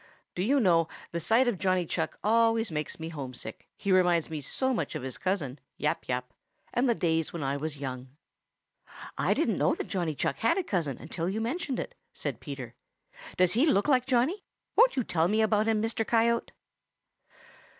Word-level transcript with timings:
Do 0.33 0.41
you 0.41 0.59
know, 0.59 0.87
the 1.11 1.19
sight 1.19 1.47
of 1.47 1.59
Johnny 1.59 1.85
Chuck 1.85 2.17
always 2.23 2.71
makes 2.71 2.99
me 2.99 3.09
homesick, 3.09 3.67
he 3.77 3.91
reminds 3.91 4.31
me 4.31 4.41
so 4.41 4.73
much 4.73 4.95
of 4.95 5.03
his 5.03 5.19
cousin, 5.19 5.59
Yap 5.77 6.07
Yap, 6.07 6.33
and 6.73 6.89
the 6.89 6.95
days 6.95 7.31
when 7.31 7.43
I 7.43 7.55
was 7.55 7.77
young." 7.77 8.09
"I 9.15 9.35
didn't 9.35 9.59
know 9.59 9.75
that 9.75 9.89
Johnny 9.89 10.15
Chuck 10.15 10.37
had 10.37 10.57
a 10.57 10.63
cousin 10.63 10.97
until 10.99 11.29
you 11.29 11.39
mentioned 11.39 11.79
it," 11.79 11.93
said 12.13 12.39
Peter. 12.39 12.73
"Does 13.37 13.53
he 13.53 13.67
look 13.67 13.87
like 13.87 14.07
Johnny? 14.07 14.43
Won't 14.75 14.95
you 14.95 15.03
tell 15.03 15.27
me 15.27 15.43
about 15.43 15.67
him, 15.67 15.79
Mr. 15.83 16.03
Coyote?" 16.03 16.49